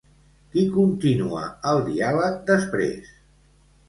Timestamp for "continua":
0.77-1.43